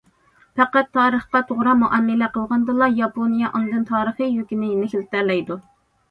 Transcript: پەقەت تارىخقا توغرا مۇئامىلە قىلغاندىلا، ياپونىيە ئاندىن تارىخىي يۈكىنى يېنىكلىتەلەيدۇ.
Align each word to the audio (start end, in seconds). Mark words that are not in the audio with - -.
پەقەت 0.59 0.87
تارىخقا 0.97 1.41
توغرا 1.49 1.75
مۇئامىلە 1.81 2.29
قىلغاندىلا، 2.37 2.87
ياپونىيە 2.99 3.51
ئاندىن 3.59 3.83
تارىخىي 3.91 4.31
يۈكىنى 4.39 4.71
يېنىكلىتەلەيدۇ. 4.71 5.59